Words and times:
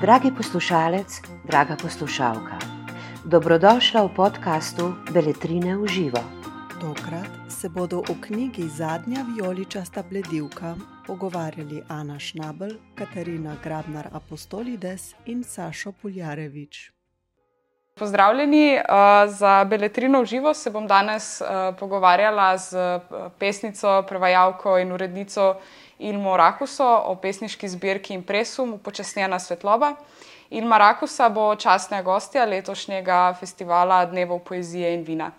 Dragi 0.00 0.30
poslušalec, 0.36 1.22
draga 1.44 1.76
poslušalka, 1.82 2.58
dobrodošla 3.24 4.02
v 4.02 4.14
podkastu 4.16 4.94
Beletrine 5.12 5.76
v 5.76 5.86
živo. 5.86 6.18
Tokrat 6.80 7.30
se 7.48 7.68
bodo 7.68 7.98
o 7.98 8.14
knjigi 8.20 8.68
Zadnja 8.68 9.22
vijoličasta 9.22 10.02
bledilka 10.10 10.74
pogovarjali 11.06 11.82
Ana 11.88 12.18
Šnabel, 12.18 12.70
Katarina 12.94 13.56
Grabnar 13.64 14.08
Apostolides 14.12 15.14
in 15.26 15.44
Sašo 15.44 15.92
Puljarevič. 15.92 16.90
Pozdravljeni, 17.94 18.74
uh, 18.74 18.82
za 19.30 19.64
Beletrino 19.64 20.22
v 20.22 20.24
živo 20.24 20.54
se 20.54 20.70
bom 20.70 20.86
danes 20.86 21.40
uh, 21.40 21.46
pogovarjala 21.78 22.58
z 22.58 22.72
uh, 22.74 23.02
pesnico, 23.38 24.02
prevajalko 24.08 24.78
in 24.78 24.92
urednico 24.92 25.56
Ilmo 26.00 26.36
Rakuso 26.36 26.86
o 27.04 27.14
pesniški 27.20 27.68
zbirki 27.68 28.14
Impresum, 28.14 28.72
upočasnjena 28.80 29.38
svetloba. 29.38 29.94
Ilma 30.50 30.78
Rakusa 30.78 31.28
bo 31.28 31.54
častna 31.54 32.02
gostja 32.02 32.44
letošnjega 32.44 33.34
festivala 33.40 34.06
Dnevov 34.06 34.38
poezije 34.38 34.94
in 34.94 35.04
vina. 35.04 35.30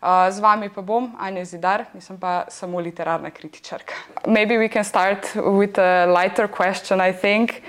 Uh, 0.00 0.30
z 0.30 0.40
vami 0.40 0.68
pa 0.68 0.82
bom 0.82 1.10
Anja 1.20 1.44
Zidar, 1.44 1.84
nisem 1.94 2.18
pa 2.20 2.44
samo 2.48 2.80
literarna 2.80 3.30
kritičarka. 3.30 3.94
Maybe 4.26 4.58
we 4.58 4.68
can 4.68 4.84
start 4.84 5.34
with 5.36 5.78
a 5.78 6.06
lighter 6.06 6.48
question, 6.48 7.00
I 7.00 7.12
think. 7.12 7.62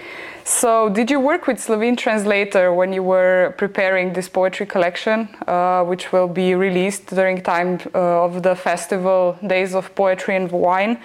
So, 0.44 0.90
did 0.90 1.12
you 1.12 1.20
work 1.20 1.48
with 1.48 1.60
Slovene 1.60 1.96
translator 1.96 2.74
when 2.74 2.94
you 2.94 3.04
were 3.04 3.54
preparing 3.58 4.14
this 4.14 4.30
poetry 4.30 4.66
collection, 4.66 5.28
uh, 5.48 5.84
which 5.84 6.14
will 6.14 6.28
be 6.28 6.56
released 6.56 7.08
during 7.14 7.42
time 7.42 7.80
uh, 7.94 8.26
of 8.26 8.44
the 8.44 8.56
festival 8.56 9.36
Days 9.46 9.76
of 9.76 9.94
Poetry 9.96 10.36
and 10.36 10.50
Wine? 10.52 11.00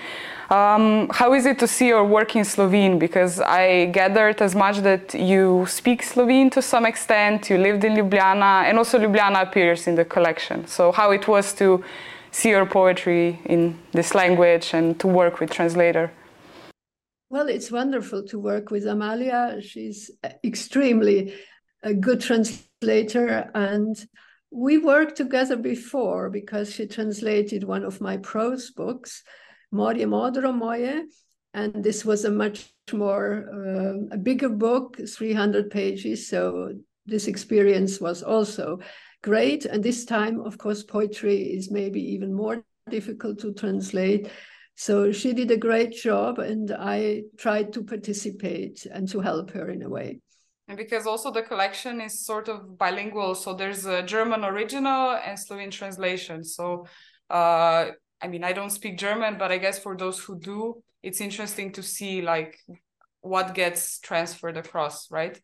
Um, 0.52 1.09
how 1.11 1.33
is 1.33 1.47
it 1.47 1.59
to 1.61 1.66
see 1.66 1.88
your 1.88 2.05
work 2.05 2.37
in 2.37 2.45
Slovene? 2.45 2.98
Because 2.98 3.41
I 3.41 3.87
gathered 3.87 4.42
as 4.42 4.55
much 4.55 4.80
that 4.80 5.15
you 5.15 5.65
speak 5.66 6.03
Slovene 6.03 6.50
to 6.50 6.61
some 6.61 6.84
extent, 6.84 7.48
you 7.48 7.56
lived 7.56 7.84
in 7.84 7.95
Ljubljana, 7.95 8.64
and 8.69 8.77
also 8.77 8.98
Ljubljana 8.98 9.41
appears 9.41 9.86
in 9.86 9.95
the 9.95 10.05
collection. 10.05 10.67
So, 10.67 10.92
how 10.92 11.11
it 11.11 11.27
was 11.27 11.55
to 11.55 11.83
see 12.33 12.50
your 12.50 12.67
poetry 12.67 13.41
in 13.47 13.78
this 13.92 14.14
language 14.14 14.75
and 14.75 15.00
to 15.00 15.06
work 15.06 15.41
with 15.41 15.50
translator? 15.50 16.12
Well, 17.30 17.48
it's 17.48 17.73
wonderful 17.73 18.23
to 18.25 18.39
work 18.39 18.70
with 18.70 18.84
Amalia. 18.86 19.62
She's 19.62 20.11
extremely 20.45 21.33
a 21.83 21.95
good 21.95 22.20
translator. 22.20 23.50
And 23.55 23.97
we 24.50 24.77
worked 24.77 25.17
together 25.17 25.56
before 25.56 26.28
because 26.28 26.75
she 26.75 26.86
translated 26.86 27.64
one 27.64 27.84
of 27.84 28.03
my 28.03 28.19
prose 28.19 28.70
books, 28.70 29.23
Morje 29.73 30.06
Modro 30.06 30.53
Moje. 30.53 31.05
And 31.55 31.84
this 31.84 32.05
was 32.05 32.25
a 32.25 32.31
much 32.31 32.73
more, 32.92 33.47
uh, 33.53 34.14
a 34.14 34.19
bigger 34.19 34.48
book, 34.48 34.97
300 35.06 35.70
pages. 35.70 36.29
So 36.29 36.73
this 37.06 37.27
experience 37.27 38.01
was 38.01 38.23
also 38.23 38.79
great. 39.23 39.64
And 39.67 39.83
this 39.83 40.05
time, 40.05 40.41
of 40.41 40.56
course, 40.59 40.83
poetry 40.83 41.37
is 41.37 41.70
maybe 41.70 42.01
even 42.01 42.33
more 42.33 42.64
difficult 42.89 43.39
to 43.41 43.53
translate. 43.53 44.29
So 44.75 45.12
she 45.12 45.33
did 45.33 45.51
a 45.51 45.56
great 45.56 45.92
job, 45.92 46.39
and 46.39 46.70
I 46.73 47.25
tried 47.36 47.73
to 47.75 47.84
participate 47.84 48.86
and 48.86 49.09
to 49.11 49.20
help 49.20 49.51
her 49.51 49.70
in 49.70 49.83
a 49.83 49.89
way. 49.89 50.20
And 50.69 50.79
because 50.79 51.07
also 51.07 51.31
the 51.31 51.42
collection 51.42 52.01
is 52.01 52.25
sort 52.25 52.48
of 52.48 52.79
bilingual, 52.79 53.34
so 53.34 53.53
there's 53.53 53.84
a 53.84 54.03
German 54.03 54.45
original 54.45 55.11
and 55.25 55.39
Slovene 55.39 55.70
translation. 55.70 56.42
So, 56.42 56.86
uh, 57.29 57.91
I 58.23 58.28
mean, 58.28 58.45
I 58.45 58.53
don't 58.53 58.70
speak 58.70 58.98
German, 58.98 59.37
but 59.39 59.51
I 59.51 59.59
guess 59.59 59.78
for 59.78 59.97
those 59.97 60.19
who 60.20 60.39
do, 60.39 60.83
it's 61.03 61.20
interesting 61.20 61.73
to 61.73 61.83
see 61.83 62.23
like 62.23 62.59
what 63.20 63.55
gets 63.55 63.98
transferred 63.98 64.56
across, 64.56 65.11
right? 65.11 65.41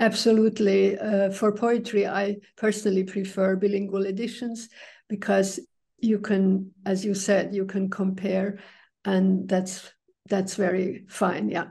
Absolutely. 0.00 0.98
Uh, 0.98 1.30
for 1.30 1.52
poetry, 1.52 2.06
I 2.06 2.36
personally 2.56 3.04
prefer 3.04 3.56
bilingual 3.56 4.06
editions 4.06 4.68
because 5.08 5.60
you 6.00 6.18
can 6.18 6.70
as 6.86 7.04
you 7.04 7.14
said 7.14 7.54
you 7.54 7.66
can 7.66 7.90
compare 7.90 8.58
and 9.04 9.48
that's 9.48 9.92
that's 10.28 10.54
very 10.54 11.04
fine 11.08 11.48
yeah 11.48 11.66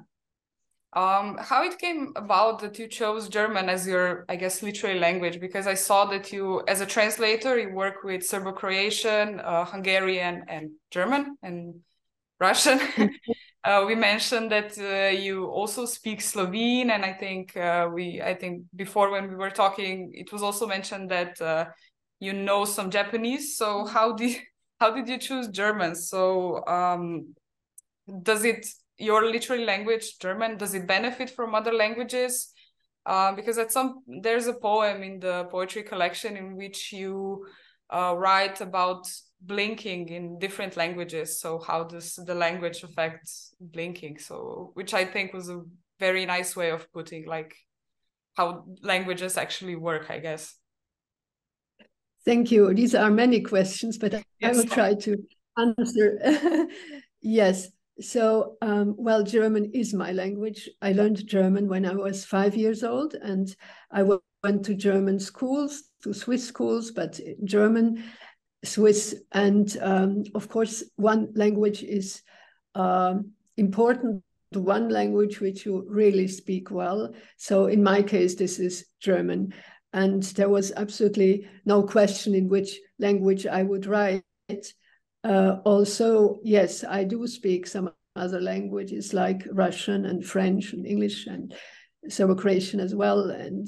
um, 0.94 1.38
how 1.40 1.64
it 1.64 1.78
came 1.78 2.14
about 2.16 2.60
that 2.60 2.80
you 2.80 2.88
chose 2.88 3.28
German 3.28 3.70
as 3.70 3.86
your, 3.86 4.26
I 4.30 4.36
guess, 4.36 4.64
literary 4.64 5.00
language? 5.00 5.40
Because 5.40 5.68
I 5.68 5.74
saw 5.74 6.06
that 6.06 6.32
you, 6.32 6.64
as 6.68 6.82
a 6.82 6.86
translator, 6.86 7.58
you 7.60 7.74
work 7.74 8.04
with 8.04 8.26
Serbo-Croatian, 8.26 9.40
uh, 9.40 9.66
Hungarian, 9.66 10.46
and 10.48 10.72
German 10.92 11.38
and 11.44 11.76
Russian. 12.40 12.80
uh, 13.64 13.84
we 13.86 13.96
mentioned 13.96 14.52
that 14.52 14.78
uh, 14.78 15.18
you 15.18 15.46
also 15.48 15.86
speak 15.86 16.22
Slovene, 16.22 16.92
and 16.92 17.04
I 17.04 17.14
think 17.14 17.58
uh, 17.58 17.90
we, 17.94 18.22
I 18.22 18.34
think 18.34 18.64
before 18.76 19.12
when 19.12 19.28
we 19.28 19.36
were 19.36 19.50
talking, 19.50 20.12
it 20.14 20.32
was 20.32 20.42
also 20.42 20.68
mentioned 20.68 21.12
that 21.12 21.42
uh, 21.42 21.66
you 22.20 22.34
know 22.34 22.64
some 22.64 22.90
Japanese. 22.90 23.58
So 23.58 23.86
how 23.86 24.14
did 24.14 24.38
how 24.80 24.92
did 24.92 25.10
you 25.10 25.18
choose 25.18 25.48
German? 25.50 25.96
So 25.96 26.66
um, 26.68 27.34
does 28.22 28.46
it 28.46 28.68
your 28.98 29.26
literary 29.26 29.66
language 29.66 30.18
German 30.20 30.58
does 30.58 30.74
it 30.74 30.88
benefit 30.88 31.30
from 31.30 31.56
other 31.56 31.74
languages? 31.74 32.52
Uh, 33.06 33.34
because 33.34 33.58
at 33.58 33.72
some 33.72 34.04
there's 34.22 34.48
a 34.48 34.54
poem 34.54 35.02
in 35.02 35.20
the 35.20 35.46
poetry 35.50 35.84
collection 35.84 36.36
in 36.36 36.58
which 36.58 36.92
you 36.92 37.46
uh, 37.90 38.14
write 38.18 38.60
about 38.60 39.08
blinking 39.42 40.10
in 40.10 40.40
different 40.40 40.76
languages. 40.76 41.40
So 41.40 41.60
how 41.60 41.84
does 41.84 42.16
the 42.16 42.36
language 42.36 42.84
affect 42.84 43.30
blinking? 43.62 44.20
So 44.20 44.72
which 44.74 44.94
I 44.94 45.06
think 45.06 45.34
was 45.34 45.50
a 45.50 45.62
very 46.00 46.26
nice 46.26 46.56
way 46.56 46.72
of 46.72 46.92
putting 46.92 47.26
like 47.26 47.56
how 48.34 48.66
languages 48.82 49.38
actually 49.38 49.76
work, 49.76 50.10
I 50.10 50.20
guess. 50.20 50.56
Thank 52.26 52.52
you. 52.52 52.74
These 52.74 52.94
are 52.94 53.10
many 53.10 53.42
questions, 53.42 53.98
but 53.98 54.12
yes. 54.12 54.24
I 54.44 54.52
will 54.52 54.68
try 54.68 54.94
to 54.96 55.18
answer. 55.58 56.68
yes. 57.22 57.70
So, 58.00 58.58
um, 58.62 58.96
well, 58.98 59.24
German 59.24 59.72
is 59.74 59.94
my 59.94 60.12
language. 60.12 60.70
I 60.82 60.92
learned 60.92 61.26
German 61.28 61.68
when 61.68 61.86
I 61.86 61.96
was 61.96 62.26
five 62.26 62.56
years 62.56 62.84
old, 62.84 63.16
and 63.16 63.54
I 63.92 64.04
went 64.04 64.66
to 64.66 64.76
German 64.76 65.20
schools, 65.20 65.84
to 66.04 66.14
Swiss 66.14 66.48
schools, 66.48 66.92
but 66.92 67.20
German, 67.44 68.04
Swiss, 68.64 69.16
and 69.32 69.76
um, 69.82 70.24
of 70.36 70.48
course, 70.50 70.84
one 70.96 71.30
language 71.34 71.84
is 71.84 72.22
uh, 72.76 73.16
important. 73.58 74.24
One 74.54 74.88
language 74.88 75.42
which 75.42 75.66
you 75.66 75.86
really 75.90 76.28
speak 76.28 76.72
well. 76.72 77.14
So, 77.36 77.66
in 77.66 77.84
my 77.84 78.02
case, 78.02 78.36
this 78.36 78.60
is 78.60 78.86
German 79.02 79.54
and 79.94 80.22
there 80.24 80.50
was 80.50 80.72
absolutely 80.76 81.48
no 81.66 81.84
question 81.84 82.36
in 82.36 82.48
which 82.48 82.80
language 83.00 83.48
I 83.48 83.64
would 83.64 83.86
write. 83.86 84.24
Uh, 85.28 85.60
also, 85.66 86.40
yes, 86.42 86.86
I 86.86 87.04
do 87.04 87.28
speak 87.28 87.68
some 87.68 87.92
other 88.16 88.40
languages 88.40 89.14
like 89.14 89.46
Russian 89.52 90.06
and 90.06 90.26
French 90.26 90.72
and 90.72 90.88
English 90.88 91.28
and 91.28 91.54
Serbo-Croatian 92.08 92.80
as 92.80 92.96
well, 92.96 93.30
and 93.30 93.68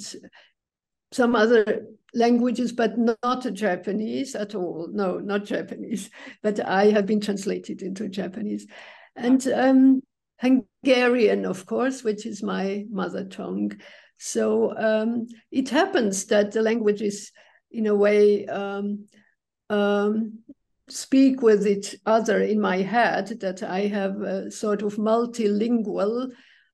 some 1.11 1.35
other 1.35 1.85
languages, 2.13 2.71
but 2.71 2.97
not 2.97 3.45
Japanese 3.53 4.35
at 4.35 4.55
all. 4.55 4.87
No, 4.93 5.19
not 5.19 5.43
Japanese. 5.43 6.09
But 6.41 6.65
I 6.65 6.91
have 6.91 7.05
been 7.05 7.19
translated 7.19 7.81
into 7.81 8.07
Japanese, 8.07 8.65
and 9.17 9.45
um, 9.49 10.01
Hungarian, 10.39 11.45
of 11.45 11.65
course, 11.65 12.05
which 12.05 12.25
is 12.25 12.41
my 12.41 12.85
mother 12.89 13.25
tongue. 13.25 13.73
So 14.17 14.77
um, 14.77 15.27
it 15.51 15.67
happens 15.67 16.25
that 16.27 16.53
the 16.53 16.61
languages, 16.61 17.33
in 17.69 17.87
a 17.87 17.95
way, 17.95 18.45
um, 18.45 19.07
um, 19.69 20.39
speak 20.91 21.41
with 21.41 21.67
each 21.67 21.95
other 22.05 22.41
in 22.41 22.59
my 22.59 22.77
head, 22.77 23.39
that 23.41 23.63
I 23.63 23.81
have 23.87 24.21
a 24.21 24.51
sort 24.51 24.81
of 24.81 24.95
multilingual 24.95 26.31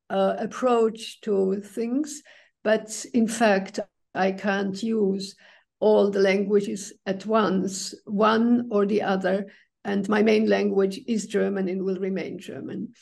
uh, 0.09 0.35
approach 0.39 1.21
to 1.21 1.61
things. 1.61 2.21
But 2.63 3.05
in 3.13 3.27
fact, 3.27 3.79
I 4.13 4.31
can't 4.31 4.81
use 4.81 5.35
all 5.79 6.09
the 6.09 6.19
languages 6.19 6.93
at 7.05 7.25
once, 7.25 7.93
one 8.05 8.69
or 8.71 8.85
the 8.85 9.01
other. 9.01 9.47
And 9.83 10.07
my 10.09 10.23
main 10.23 10.47
language 10.47 10.99
is 11.07 11.27
German 11.27 11.67
and 11.69 11.83
will 11.83 11.99
remain 11.99 12.39
German. 12.39 12.93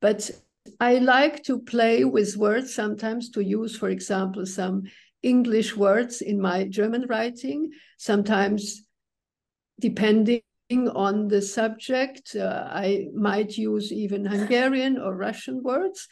But 0.00 0.30
I 0.80 0.98
like 0.98 1.44
to 1.44 1.60
play 1.60 2.04
with 2.04 2.36
words 2.36 2.74
sometimes 2.74 3.30
to 3.30 3.40
use, 3.42 3.76
for 3.76 3.88
example, 3.88 4.44
some 4.44 4.82
English 5.22 5.76
words 5.76 6.20
in 6.20 6.40
my 6.40 6.64
German 6.64 7.06
writing, 7.08 7.70
sometimes 7.98 8.82
depending 9.80 10.42
on 10.70 11.28
the 11.28 11.42
subject, 11.42 12.34
uh, 12.34 12.68
I 12.70 13.06
might 13.14 13.56
use 13.56 13.92
even 13.92 14.24
Hungarian 14.24 14.98
or 14.98 15.14
Russian 15.14 15.62
words. 15.62 16.08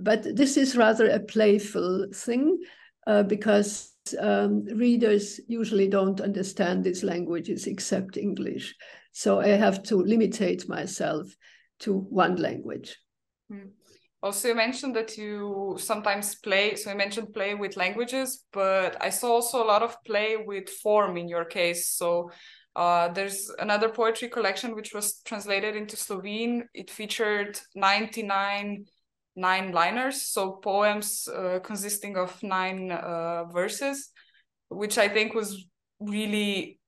But 0.00 0.36
this 0.36 0.56
is 0.56 0.76
rather 0.76 1.08
a 1.08 1.20
playful 1.20 2.06
thing 2.14 2.58
uh, 3.06 3.24
because 3.24 3.92
um, 4.18 4.64
readers 4.64 5.40
usually 5.48 5.88
don't 5.88 6.20
understand 6.20 6.84
these 6.84 7.02
languages 7.02 7.66
except 7.66 8.16
English. 8.16 8.74
So 9.12 9.40
I 9.40 9.48
have 9.48 9.82
to 9.84 9.96
limitate 9.96 10.68
myself 10.68 11.26
to 11.80 11.98
one 11.98 12.36
language. 12.36 12.96
Mm. 13.52 13.70
Also, 14.22 14.48
you 14.48 14.54
mentioned 14.54 14.94
that 14.96 15.16
you 15.16 15.76
sometimes 15.78 16.34
play. 16.34 16.74
So 16.74 16.90
you 16.90 16.96
mentioned 16.96 17.32
play 17.32 17.54
with 17.54 17.78
languages, 17.78 18.44
but 18.52 19.02
I 19.02 19.08
saw 19.08 19.32
also 19.32 19.64
a 19.64 19.66
lot 19.66 19.82
of 19.82 19.96
play 20.04 20.36
with 20.36 20.68
form 20.68 21.16
in 21.16 21.26
your 21.26 21.46
case. 21.46 21.88
So 21.88 22.30
uh, 22.80 23.08
there's 23.12 23.50
another 23.58 23.90
poetry 23.90 24.28
collection 24.28 24.74
which 24.74 24.94
was 24.94 25.20
translated 25.26 25.76
into 25.76 25.96
Slovene. 25.96 26.64
It 26.72 26.90
featured 26.90 27.60
99 27.74 28.86
nine 29.36 29.72
liners, 29.72 30.22
so 30.22 30.52
poems 30.52 31.28
uh, 31.28 31.60
consisting 31.62 32.16
of 32.16 32.42
nine 32.42 32.90
uh, 32.90 33.44
verses, 33.44 34.10
which 34.70 34.96
I 34.96 35.08
think 35.08 35.34
was 35.34 35.66
really 36.00 36.78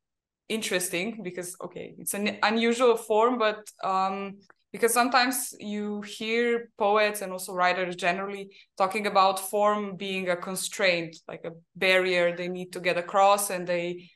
interesting 0.48 1.20
because 1.22 1.54
okay, 1.62 1.94
it's 1.98 2.14
an 2.14 2.38
unusual 2.42 2.96
form, 2.96 3.38
but 3.38 3.60
um, 3.84 4.38
because 4.72 4.94
sometimes 4.94 5.54
you 5.60 6.00
hear 6.00 6.70
poets 6.78 7.20
and 7.20 7.32
also 7.32 7.52
writers 7.52 7.96
generally 7.96 8.48
talking 8.78 9.06
about 9.06 9.38
form 9.50 9.96
being 9.96 10.30
a 10.30 10.36
constraint 10.36 11.14
like 11.28 11.44
a 11.44 11.52
barrier 11.76 12.34
they 12.34 12.48
need 12.48 12.72
to 12.72 12.80
get 12.80 12.96
across 12.96 13.50
and 13.50 13.66
they 13.66 14.08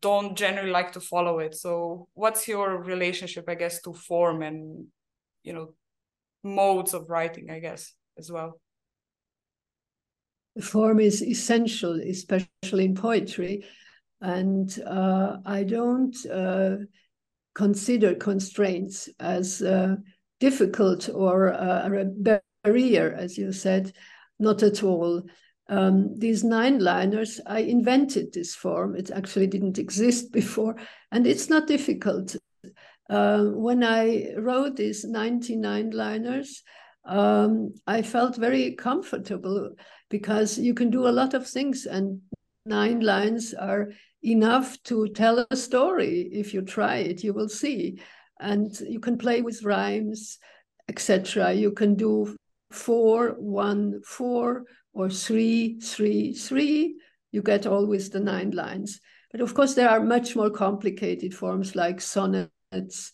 don't 0.00 0.36
generally 0.36 0.70
like 0.70 0.92
to 0.92 1.00
follow 1.00 1.38
it. 1.38 1.54
So 1.54 2.08
what's 2.14 2.48
your 2.48 2.82
relationship 2.82 3.44
i 3.48 3.54
guess 3.54 3.80
to 3.82 3.92
form 3.92 4.42
and 4.42 4.86
you 5.42 5.52
know 5.52 5.74
modes 6.42 6.94
of 6.94 7.08
writing 7.08 7.50
i 7.50 7.58
guess 7.58 7.92
as 8.18 8.30
well? 8.30 8.60
The 10.56 10.62
form 10.62 11.00
is 11.00 11.22
essential 11.22 12.00
especially 12.00 12.84
in 12.86 12.94
poetry. 12.94 13.64
And 14.20 14.76
uh, 14.86 15.36
i 15.44 15.62
don't 15.62 16.16
uh, 16.26 16.76
consider 17.54 18.14
constraints 18.14 19.08
as 19.20 19.62
uh, 19.62 19.96
difficult 20.40 21.08
or 21.08 21.52
uh, 21.52 21.88
a 21.88 22.04
barrier, 22.64 23.14
as 23.16 23.38
you 23.38 23.52
said, 23.52 23.92
not 24.38 24.62
at 24.62 24.82
all. 24.82 25.22
Um, 25.68 26.16
these 26.18 26.44
nine 26.44 26.78
liners, 26.78 27.40
I 27.46 27.60
invented 27.60 28.32
this 28.32 28.54
form. 28.54 28.94
It 28.94 29.10
actually 29.10 29.48
didn't 29.48 29.78
exist 29.78 30.32
before, 30.40 30.76
and 31.10 31.26
it's 31.26 31.50
not 31.50 31.66
difficult. 31.66 32.36
Uh, 33.08 33.44
when 33.44 33.84
I 33.84 34.32
wrote 34.36 34.76
these 34.76 35.04
99 35.04 35.90
liners, 35.90 36.62
um, 37.04 37.74
I 37.86 38.02
felt 38.02 38.36
very 38.36 38.72
comfortable 38.72 39.70
because 40.10 40.58
you 40.58 40.74
can 40.74 40.90
do 40.90 41.06
a 41.06 41.10
lot 41.10 41.34
of 41.34 41.46
things, 41.46 41.86
and 41.86 42.20
nine 42.64 43.00
lines 43.00 43.54
are 43.54 43.90
enough 44.22 44.82
to 44.84 45.08
tell 45.08 45.46
a 45.50 45.56
story. 45.56 46.28
If 46.32 46.52
you 46.52 46.62
try 46.62 46.96
it, 46.96 47.22
you 47.22 47.32
will 47.32 47.48
see. 47.48 48.00
And 48.40 48.78
you 48.80 49.00
can 49.00 49.18
play 49.18 49.40
with 49.40 49.64
rhymes, 49.64 50.38
etc. 50.88 51.52
You 51.52 51.72
can 51.72 51.94
do 51.94 52.36
four, 52.70 53.36
one, 53.38 54.02
four, 54.04 54.64
or 54.96 55.10
three, 55.10 55.78
three, 55.78 56.32
three. 56.32 56.96
You 57.30 57.42
get 57.42 57.66
always 57.66 58.08
the 58.08 58.20
nine 58.20 58.52
lines. 58.52 58.98
But 59.30 59.42
of 59.42 59.52
course, 59.52 59.74
there 59.74 59.90
are 59.90 60.00
much 60.00 60.34
more 60.34 60.48
complicated 60.48 61.34
forms 61.34 61.76
like 61.76 62.00
sonnets, 62.00 63.12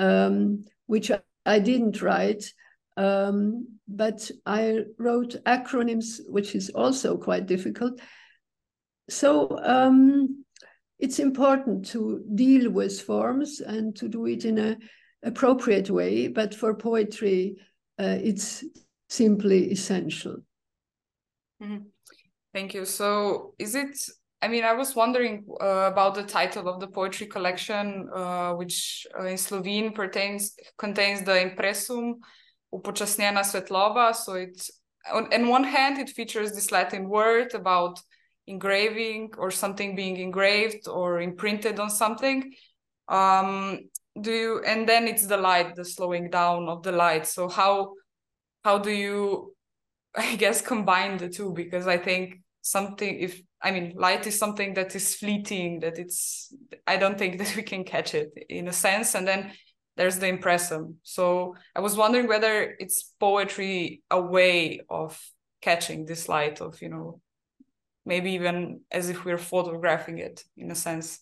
um, 0.00 0.64
which 0.86 1.12
I 1.46 1.58
didn't 1.60 2.02
write. 2.02 2.52
Um, 2.96 3.78
but 3.86 4.28
I 4.44 4.80
wrote 4.98 5.36
acronyms, 5.44 6.18
which 6.26 6.56
is 6.56 6.70
also 6.70 7.16
quite 7.16 7.46
difficult. 7.46 8.00
So 9.08 9.56
um, 9.62 10.44
it's 10.98 11.20
important 11.20 11.86
to 11.90 12.24
deal 12.34 12.70
with 12.70 13.00
forms 13.00 13.60
and 13.60 13.94
to 13.96 14.08
do 14.08 14.26
it 14.26 14.44
in 14.44 14.58
a 14.58 14.76
appropriate 15.22 15.90
way. 15.90 16.26
But 16.26 16.56
for 16.56 16.74
poetry, 16.74 17.56
uh, 18.00 18.18
it's 18.20 18.64
simply 19.08 19.70
essential. 19.70 20.38
Mm-hmm. 21.62 21.84
Thank 22.52 22.74
you. 22.74 22.84
So, 22.84 23.54
is 23.58 23.74
it? 23.74 23.96
I 24.42 24.48
mean, 24.48 24.64
I 24.64 24.72
was 24.72 24.96
wondering 24.96 25.44
uh, 25.60 25.90
about 25.92 26.14
the 26.14 26.22
title 26.22 26.68
of 26.68 26.80
the 26.80 26.86
poetry 26.88 27.26
collection, 27.26 28.08
uh, 28.14 28.52
which 28.54 29.06
uh, 29.18 29.24
in 29.24 29.36
Slovene 29.36 29.92
pertains 29.92 30.54
contains 30.78 31.22
the 31.22 31.32
impressum 31.32 32.14
upočasnjena 32.74 33.40
svetloba. 33.44 34.14
So 34.14 34.34
it's 34.34 34.70
on, 35.12 35.32
on 35.32 35.48
one 35.48 35.64
hand, 35.64 35.98
it 35.98 36.08
features 36.10 36.52
this 36.52 36.72
Latin 36.72 37.08
word 37.08 37.54
about 37.54 38.00
engraving 38.46 39.30
or 39.38 39.50
something 39.50 39.94
being 39.94 40.16
engraved 40.16 40.88
or 40.88 41.20
imprinted 41.20 41.78
on 41.78 41.88
something 41.90 42.52
um 43.08 43.78
do 44.20 44.32
you 44.32 44.62
and 44.66 44.88
then 44.88 45.06
it's 45.06 45.26
the 45.26 45.36
light 45.36 45.74
the 45.76 45.84
slowing 45.84 46.30
down 46.30 46.68
of 46.68 46.82
the 46.82 46.92
light 46.92 47.26
so 47.26 47.48
how 47.48 47.92
how 48.64 48.78
do 48.78 48.90
you 48.90 49.54
i 50.16 50.36
guess 50.36 50.60
combine 50.60 51.16
the 51.16 51.28
two 51.28 51.52
because 51.52 51.86
i 51.86 51.96
think 51.96 52.40
something 52.62 53.18
if 53.20 53.40
i 53.62 53.70
mean 53.70 53.92
light 53.96 54.26
is 54.26 54.38
something 54.38 54.74
that 54.74 54.94
is 54.94 55.14
fleeting 55.14 55.80
that 55.80 55.98
it's 55.98 56.54
i 56.86 56.96
don't 56.96 57.18
think 57.18 57.38
that 57.38 57.54
we 57.56 57.62
can 57.62 57.84
catch 57.84 58.14
it 58.14 58.30
in 58.48 58.68
a 58.68 58.72
sense 58.72 59.14
and 59.14 59.26
then 59.26 59.52
there's 59.96 60.18
the 60.18 60.26
impressum 60.26 60.94
so 61.02 61.54
i 61.74 61.80
was 61.80 61.96
wondering 61.96 62.26
whether 62.26 62.76
it's 62.78 63.14
poetry 63.18 64.02
a 64.10 64.20
way 64.20 64.80
of 64.88 65.18
catching 65.60 66.06
this 66.06 66.28
light 66.28 66.60
of 66.60 66.80
you 66.80 66.88
know 66.88 67.20
maybe 68.10 68.32
even 68.32 68.80
as 68.90 69.08
if 69.08 69.24
we're 69.24 69.38
photographing 69.38 70.18
it 70.18 70.42
in 70.56 70.70
a 70.70 70.74
sense. 70.74 71.20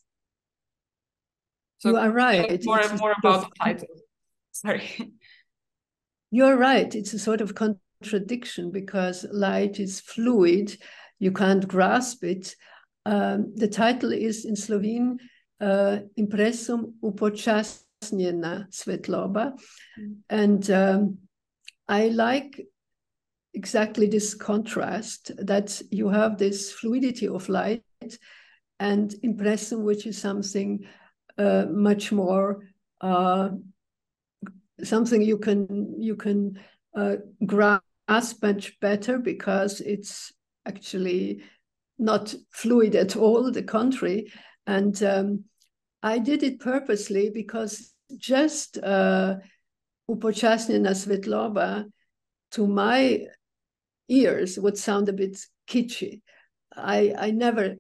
So 1.78 1.90
you 1.90 1.96
are 1.96 2.10
right. 2.10 2.64
More 2.64 2.80
and 2.80 2.98
more 2.98 3.14
about 3.18 3.42
the 3.42 3.50
title. 3.62 3.88
Sorry. 4.52 5.12
You're 6.30 6.56
right. 6.56 6.92
It's 6.94 7.12
a 7.14 7.18
sort 7.18 7.40
of 7.40 7.54
contradiction 8.00 8.70
because 8.70 9.26
light 9.30 9.80
is 9.80 10.00
fluid. 10.00 10.76
You 11.18 11.32
can't 11.32 11.66
grasp 11.66 12.24
it. 12.24 12.54
Um, 13.04 13.52
the 13.56 13.68
title 13.68 14.12
is 14.12 14.44
in 14.44 14.56
Slovene 14.56 15.18
uh, 15.60 15.98
Impressum 16.18 16.94
upočasnjena 17.02 18.68
svetloba. 18.70 19.58
And 20.28 20.70
um, 20.70 21.18
I 21.88 22.08
like 22.08 22.66
exactly 23.54 24.06
this 24.06 24.34
contrast 24.34 25.32
that 25.38 25.80
you 25.90 26.08
have 26.08 26.38
this 26.38 26.70
fluidity 26.72 27.26
of 27.26 27.48
light 27.48 27.82
and 28.78 29.10
impressum, 29.24 29.82
which 29.82 30.06
is 30.06 30.18
something 30.18 30.86
uh, 31.38 31.66
much 31.68 32.12
more 32.12 32.64
uh, 33.00 33.48
something 34.84 35.22
you 35.22 35.38
can 35.38 35.96
you 36.00 36.14
can 36.14 36.58
uh, 36.96 37.16
grasp 37.44 37.87
much 38.42 38.78
better 38.80 39.18
because 39.18 39.80
it's 39.80 40.32
actually 40.66 41.42
not 41.98 42.34
fluid 42.50 42.94
at 42.94 43.16
all. 43.16 43.50
The 43.50 43.62
country. 43.62 44.32
and 44.66 45.02
um, 45.02 45.44
I 46.02 46.18
did 46.18 46.42
it 46.42 46.60
purposely 46.60 47.30
because 47.30 47.92
just 48.16 48.78
uh, 48.78 49.36
Svetloba, 50.08 51.86
to 52.52 52.66
my 52.66 53.26
ears 54.08 54.58
would 54.58 54.78
sound 54.78 55.08
a 55.08 55.12
bit 55.12 55.38
kitschy. 55.68 56.22
I 56.74 57.14
I 57.18 57.30
never 57.32 57.76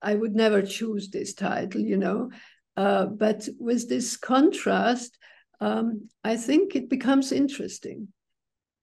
I 0.00 0.14
would 0.14 0.34
never 0.34 0.62
choose 0.62 1.08
this 1.08 1.34
title, 1.34 1.80
you 1.80 1.96
know. 1.96 2.30
Uh, 2.76 3.06
but 3.06 3.48
with 3.58 3.88
this 3.88 4.16
contrast, 4.16 5.18
um, 5.60 6.08
I 6.24 6.36
think 6.36 6.74
it 6.74 6.88
becomes 6.88 7.32
interesting. 7.32 8.08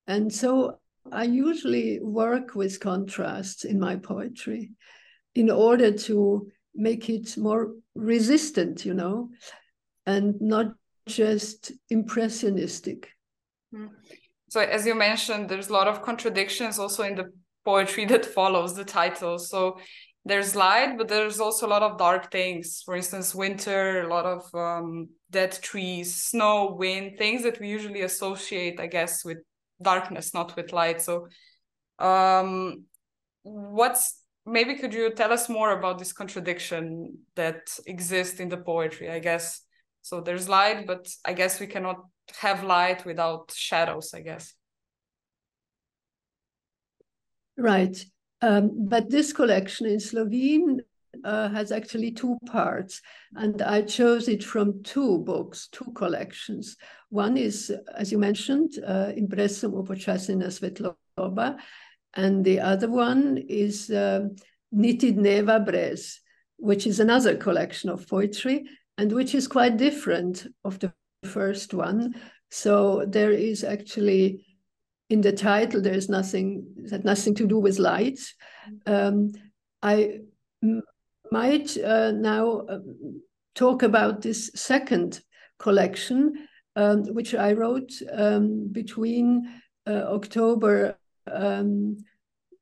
And 0.08 0.34
so 0.34 0.80
I 1.12 1.24
usually 1.24 2.00
work 2.02 2.56
with 2.56 2.80
contrasts 2.80 3.66
in 3.66 3.80
my 3.80 3.96
poetry 3.96 4.72
in 5.36 5.50
order 5.50 5.92
to 5.92 6.48
make 6.76 7.10
it 7.10 7.38
more 7.38 7.74
resistant, 7.96 8.86
you 8.86 8.94
know, 8.94 9.30
and 10.06 10.40
not 10.42 10.74
just 11.08 11.72
impressionistic. 11.90 13.10
Mm 13.74 13.90
so 14.50 14.60
as 14.60 14.86
you 14.86 14.96
mentioned 14.96 15.48
there's 15.48 15.70
a 15.70 15.74
lot 15.74 15.88
of 15.88 16.02
contradictions 16.02 16.80
also 16.80 17.04
in 17.04 17.16
the 17.16 17.32
poetry 17.64 18.06
that 18.06 18.26
follows 18.26 18.76
the 18.76 18.84
title. 18.84 19.38
So 19.38 19.78
there's 20.26 20.56
light 20.56 20.98
but 20.98 21.08
there's 21.08 21.40
also 21.40 21.68
a 21.68 21.70
lot 21.70 21.84
of 21.84 21.98
dark 21.98 22.32
things. 22.32 22.82
For 22.86 22.96
instance 22.96 23.34
winter 23.34 24.02
a 24.02 24.08
lot 24.08 24.26
of 24.26 24.54
um, 24.54 25.10
dead 25.30 25.58
trees 25.62 26.16
snow 26.16 26.76
wind 26.78 27.18
things 27.18 27.44
that 27.44 27.60
we 27.60 27.70
usually 27.70 28.02
associate 28.02 28.80
i 28.80 28.88
guess 28.88 29.24
with 29.24 29.38
darkness 29.82 30.34
not 30.34 30.56
with 30.56 30.74
light 30.74 31.02
so 31.02 31.28
um 32.00 32.84
what's 33.44 34.22
maybe 34.46 34.76
could 34.76 34.94
you 34.94 35.12
tell 35.14 35.32
us 35.32 35.50
more 35.50 35.72
about 35.78 35.98
this 36.00 36.14
contradiction 36.14 37.18
that 37.36 37.70
exists 37.86 38.40
in 38.40 38.50
the 38.50 38.58
poetry 38.58 39.10
i 39.10 39.20
guess 39.20 39.62
so 40.02 40.22
there's 40.22 40.50
light 40.50 40.88
but 40.88 41.08
i 41.26 41.34
guess 41.34 41.60
we 41.60 41.68
cannot 41.68 42.04
have 42.38 42.64
light 42.64 43.06
without 43.06 43.52
shadows, 43.56 44.14
I 44.14 44.22
guess. 44.22 44.54
Right. 47.58 47.98
Um, 48.42 48.88
but 48.88 49.10
this 49.10 49.34
collection 49.34 49.86
in 49.86 50.00
Slovene 50.00 50.82
uh, 51.24 51.50
has 51.50 51.72
actually 51.72 52.12
two 52.12 52.38
parts, 52.46 53.02
and 53.36 53.62
I 53.62 53.82
chose 53.82 54.28
it 54.28 54.44
from 54.44 54.84
two 54.84 55.20
books, 55.20 55.68
two 55.72 55.92
collections. 55.94 56.78
One 57.10 57.38
is, 57.38 57.72
as 57.96 58.12
you 58.12 58.18
mentioned, 58.18 58.74
uh, 58.86 59.12
Impressum 59.18 59.74
Upočasnjena 59.74 60.48
Svetloba, 60.48 61.58
and 62.16 62.44
the 62.44 62.60
other 62.60 62.90
one 62.90 63.38
is 63.50 63.90
uh, 63.90 64.28
Niti 64.72 65.14
dneva 65.14 65.66
brez, 65.66 66.16
which 66.58 66.86
is 66.86 67.00
another 67.00 67.36
collection 67.36 67.90
of 67.90 68.08
poetry, 68.08 68.66
and 68.98 69.12
which 69.12 69.34
is 69.34 69.48
quite 69.48 69.78
different 69.78 70.48
of 70.64 70.80
the 70.80 70.94
first 71.24 71.74
one. 71.74 72.16
So 72.52 73.06
there 73.08 73.32
is 73.32 73.64
actually 73.64 74.46
in 75.10 75.22
the 75.22 75.32
title 75.32 75.82
there 75.82 75.94
is 75.94 76.10
nothing 76.10 76.66
that 76.90 77.04
nothing 77.04 77.36
to 77.36 77.48
do 77.48 77.58
with 77.58 77.80
light. 77.80 78.20
Um, 78.86 79.32
I 79.82 80.20
might 81.32 81.78
uh, 81.78 82.12
now 82.12 82.62
uh, 82.62 82.80
talk 83.56 83.84
about 83.84 84.22
this 84.22 84.52
second 84.56 85.22
collection, 85.58 86.48
um, 86.76 87.04
which 87.14 87.36
I 87.36 87.54
wrote 87.54 87.92
um, 88.12 88.70
between 88.72 89.52
uh, 89.88 90.06
October 90.08 90.98
um, 91.32 91.98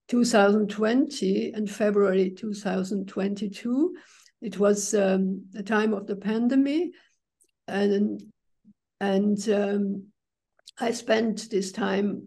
2020 0.08 1.54
and 1.54 1.70
February 1.70 2.32
2022. 2.32 3.96
It 4.42 4.60
was 4.60 4.94
um, 4.94 5.46
the 5.52 5.64
time 5.64 5.94
of 5.94 6.08
the 6.08 6.16
pandemic, 6.16 6.92
and 7.68 8.22
and 9.00 9.50
um, 9.50 10.04
I 10.80 10.92
spent 10.92 11.50
this 11.50 11.72
time 11.72 12.24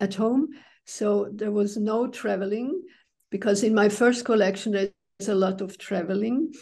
at 0.00 0.14
home, 0.14 0.48
so 0.84 1.28
there 1.32 1.52
was 1.52 1.76
no 1.76 2.08
traveling 2.08 2.82
because 3.30 3.62
in 3.62 3.74
my 3.74 3.88
first 3.88 4.24
collection 4.24 4.74
a 5.28 5.34
lot 5.34 5.60
of 5.60 5.78
traveling, 5.78 6.52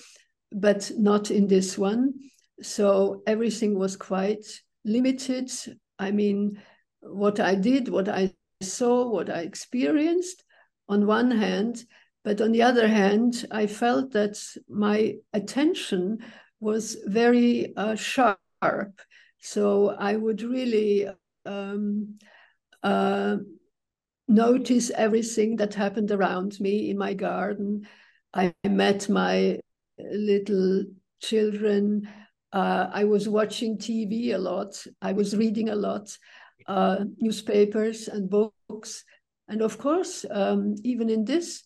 but 0.53 0.91
not 0.97 1.31
in 1.31 1.47
this 1.47 1.77
one. 1.79 2.15
So 2.63 3.23
everything 3.27 3.79
was 3.79 3.97
quite 3.97 4.45
limited. 4.85 5.51
I 5.99 6.11
mean, 6.11 6.61
what 7.01 7.41
I 7.41 7.55
did, 7.55 7.89
what 7.89 8.09
I 8.09 8.33
saw, 8.61 9.09
what 9.09 9.31
I 9.31 9.41
experienced 9.41 10.43
on 10.89 11.07
one 11.07 11.31
hand, 11.31 11.85
but 12.25 12.41
on 12.41 12.53
the 12.53 12.63
other 12.63 12.89
hand, 12.89 13.47
I 13.51 13.67
felt 13.67 14.13
that 14.13 14.39
my 14.69 15.17
attention 15.33 16.19
was 16.61 16.97
very 17.07 17.75
uh, 17.77 17.95
sharp. 17.95 18.39
So 19.41 19.91
I 19.91 20.17
would 20.17 20.43
really 20.43 21.09
um, 21.47 22.19
uh, 22.83 23.37
notice 24.27 24.91
everything 24.91 25.57
that 25.57 25.75
happened 25.75 26.11
around 26.11 26.61
me 26.61 26.91
in 26.91 26.99
my 26.99 27.15
garden. 27.15 27.87
I 28.35 28.55
met 28.65 29.09
my 29.09 29.61
little 29.99 30.85
children. 31.21 32.09
Uh, 32.53 32.89
I 32.93 33.05
was 33.05 33.29
watching 33.29 33.79
TV 33.79 34.35
a 34.35 34.39
lot. 34.39 34.85
I 35.03 35.13
was 35.13 35.37
reading 35.37 35.69
a 35.69 35.77
lot, 35.77 36.17
uh, 36.67 37.05
newspapers 37.19 38.09
and 38.09 38.31
books. 38.31 39.05
And 39.49 39.63
of 39.63 39.79
course, 39.79 40.25
um, 40.31 40.75
even 40.85 41.09
in 41.09 41.25
this 41.25 41.63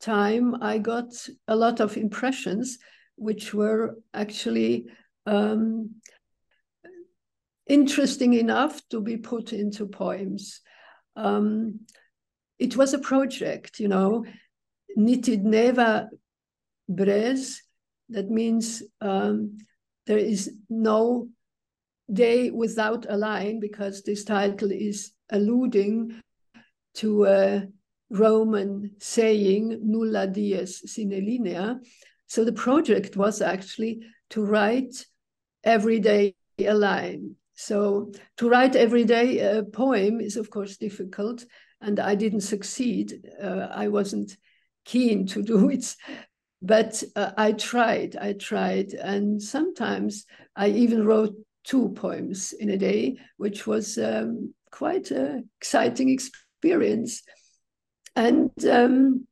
time, 0.00 0.62
I 0.62 0.78
got 0.78 1.12
a 1.46 1.56
lot 1.56 1.80
of 1.80 1.96
impressions, 1.96 2.78
which 3.16 3.54
were 3.54 3.96
actually 4.12 4.86
um, 5.26 5.90
interesting 7.68 8.34
enough 8.34 8.80
to 8.88 9.00
be 9.00 9.16
put 9.16 9.52
into 9.52 9.86
poems. 9.86 10.60
Um, 11.16 11.80
it 12.58 12.76
was 12.76 12.94
a 12.94 12.98
project, 12.98 13.78
you 13.78 13.88
know, 13.88 14.24
Niti 14.96 15.38
dneva 15.38 16.08
brez. 16.90 17.58
That 18.08 18.28
means 18.28 18.82
um, 19.00 19.58
there 20.06 20.18
is 20.18 20.52
no 20.68 21.28
day 22.12 22.50
without 22.50 23.06
a 23.08 23.16
line 23.16 23.60
because 23.60 24.02
this 24.02 24.24
title 24.24 24.72
is 24.72 25.12
alluding 25.30 26.20
to 26.94 27.24
a 27.26 27.68
Roman 28.10 28.90
saying 28.98 29.78
nulla 29.82 30.26
dies 30.26 30.82
sine 30.92 31.10
linea. 31.10 31.78
So 32.26 32.44
the 32.44 32.52
project 32.52 33.16
was 33.16 33.40
actually 33.40 34.00
to 34.30 34.44
write 34.44 35.06
every 35.62 36.00
day 36.00 36.34
a 36.58 36.74
line. 36.74 37.36
So 37.54 38.12
to 38.38 38.48
write 38.48 38.74
every 38.74 39.04
day 39.04 39.38
a 39.38 39.62
poem 39.62 40.20
is 40.20 40.36
of 40.36 40.50
course 40.50 40.76
difficult 40.76 41.44
and 41.80 42.00
I 42.00 42.14
didn't 42.14 42.40
succeed. 42.40 43.28
Uh, 43.40 43.68
I 43.70 43.88
wasn't 43.88 44.36
keen 44.90 45.24
to 45.24 45.42
do 45.42 45.70
it, 45.70 45.94
but 46.60 47.02
uh, 47.14 47.30
I 47.36 47.52
tried. 47.52 48.16
I 48.16 48.32
tried, 48.32 48.92
and 48.92 49.40
sometimes 49.40 50.26
I 50.56 50.68
even 50.68 51.06
wrote 51.06 51.34
two 51.64 51.90
poems 51.90 52.52
in 52.52 52.70
a 52.70 52.76
day, 52.76 53.16
which 53.36 53.66
was 53.66 53.98
um, 53.98 54.52
quite 54.72 55.10
an 55.12 55.48
exciting 55.60 56.08
experience. 56.10 57.22
And 58.16 58.50
um, 58.68 59.26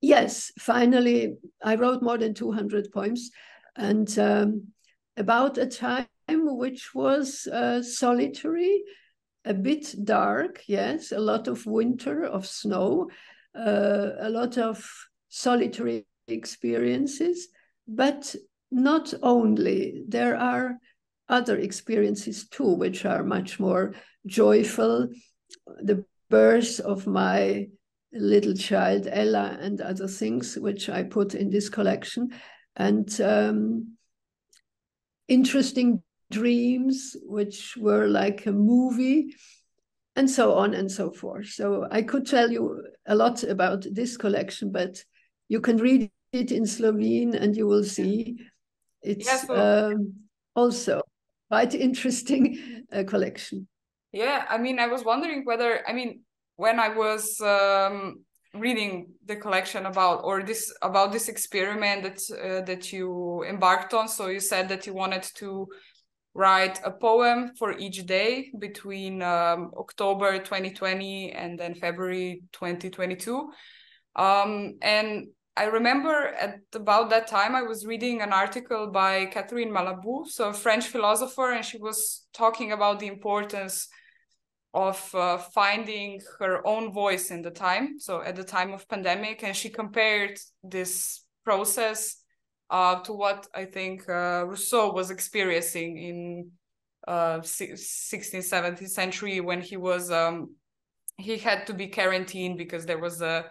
yes, 0.00 0.52
finally, 0.58 1.34
I 1.62 1.74
wrote 1.74 2.02
more 2.02 2.18
than 2.18 2.34
200 2.34 2.92
poems, 2.92 3.30
and 3.76 4.18
um, 4.18 4.68
about 5.16 5.58
a 5.58 5.66
time 5.66 6.06
which 6.28 6.94
was 6.94 7.48
uh, 7.48 7.82
solitary 7.82 8.84
a 9.44 9.52
bit 9.52 9.94
dark, 10.04 10.62
yes, 10.66 11.12
a 11.12 11.18
lot 11.18 11.48
of 11.48 11.66
winter, 11.66 12.24
of 12.24 12.46
snow, 12.46 13.10
uh, 13.54 14.10
a 14.18 14.30
lot 14.30 14.58
of 14.58 14.84
solitary 15.28 16.06
experiences, 16.28 17.48
but 17.86 18.34
not 18.70 19.14
only. 19.22 20.04
There 20.08 20.36
are 20.36 20.78
other 21.28 21.56
experiences 21.56 22.48
too, 22.48 22.74
which 22.74 23.04
are 23.04 23.24
much 23.24 23.58
more 23.58 23.94
joyful. 24.26 25.08
The 25.82 26.04
birth 26.30 26.80
of 26.80 27.06
my 27.06 27.68
little 28.12 28.54
child 28.54 29.08
Ella 29.10 29.58
and 29.60 29.80
other 29.80 30.08
things, 30.08 30.56
which 30.56 30.88
I 30.88 31.02
put 31.02 31.34
in 31.34 31.50
this 31.50 31.68
collection, 31.68 32.30
and 32.76 33.20
um, 33.20 33.96
interesting 35.28 36.02
dreams, 36.30 37.16
which 37.22 37.76
were 37.76 38.08
like 38.08 38.46
a 38.46 38.52
movie, 38.52 39.34
and 40.16 40.30
so 40.30 40.54
on 40.54 40.74
and 40.74 40.90
so 40.90 41.10
forth. 41.10 41.48
So 41.48 41.86
I 41.90 42.02
could 42.02 42.26
tell 42.26 42.50
you 42.50 42.82
a 43.06 43.14
lot 43.14 43.42
about 43.42 43.86
this 43.90 44.16
collection, 44.16 44.70
but 44.70 45.02
you 45.48 45.60
can 45.60 45.76
read 45.76 46.10
it 46.32 46.52
in 46.52 46.66
Slovene 46.66 47.34
and 47.34 47.56
you 47.56 47.66
will 47.66 47.84
see 47.84 48.38
it's 49.02 49.26
yeah, 49.26 49.36
so 49.36 49.92
um, 49.92 50.14
also 50.54 51.02
quite 51.50 51.74
interesting 51.88 52.84
uh, 52.92 53.04
collection. 53.04 53.68
Yeah, 54.12 54.44
I 54.48 54.58
mean, 54.58 54.78
I 54.78 54.86
was 54.86 55.04
wondering 55.04 55.44
whether, 55.44 55.86
I 55.88 55.92
mean, 55.92 56.20
when 56.56 56.78
I 56.78 56.88
was 56.88 57.40
um, 57.40 58.24
reading 58.54 59.08
the 59.26 59.36
collection 59.36 59.86
about 59.86 60.22
or 60.22 60.42
this 60.44 60.72
about 60.82 61.10
this 61.12 61.28
experiment 61.28 62.04
that 62.04 62.20
uh, 62.30 62.60
that 62.64 62.92
you 62.92 63.44
embarked 63.48 63.92
on, 63.92 64.08
so 64.08 64.28
you 64.28 64.40
said 64.40 64.68
that 64.68 64.86
you 64.86 64.94
wanted 64.94 65.24
to 65.34 65.66
write 66.34 66.80
a 66.84 66.90
poem 66.90 67.52
for 67.56 67.78
each 67.78 68.04
day 68.06 68.50
between 68.58 69.22
um, 69.22 69.70
October 69.76 70.38
2020 70.38 71.32
and 71.32 71.58
then 71.58 71.74
February 71.74 72.42
2022. 72.52 73.50
Um, 74.16 74.74
and 74.82 75.28
I 75.56 75.64
remember 75.66 76.12
at 76.12 76.58
about 76.74 77.10
that 77.10 77.28
time 77.28 77.54
I 77.54 77.62
was 77.62 77.86
reading 77.86 78.20
an 78.20 78.32
article 78.32 78.90
by 78.90 79.26
Catherine 79.26 79.70
Malabou, 79.70 80.26
so 80.26 80.48
a 80.48 80.52
French 80.52 80.88
philosopher, 80.88 81.52
and 81.52 81.64
she 81.64 81.78
was 81.78 82.26
talking 82.32 82.72
about 82.72 82.98
the 82.98 83.06
importance 83.06 83.88
of 84.72 85.14
uh, 85.14 85.38
finding 85.38 86.20
her 86.40 86.66
own 86.66 86.92
voice 86.92 87.30
in 87.30 87.42
the 87.42 87.52
time. 87.52 88.00
So 88.00 88.20
at 88.22 88.34
the 88.34 88.42
time 88.42 88.72
of 88.72 88.88
pandemic, 88.88 89.44
and 89.44 89.54
she 89.54 89.68
compared 89.68 90.40
this 90.64 91.24
process 91.44 92.23
uh, 92.70 93.00
to 93.02 93.12
what 93.12 93.46
I 93.54 93.64
think 93.64 94.08
uh, 94.08 94.44
Rousseau 94.46 94.92
was 94.92 95.10
experiencing 95.10 95.98
in 95.98 96.50
uh, 97.06 97.38
16th, 97.38 98.34
17th 98.34 98.88
century 98.88 99.40
when 99.40 99.60
he 99.60 99.76
was 99.76 100.10
um, 100.10 100.54
he 101.16 101.36
had 101.36 101.66
to 101.66 101.74
be 101.74 101.88
quarantined 101.88 102.58
because 102.58 102.86
there 102.86 102.98
was 102.98 103.20
a 103.20 103.46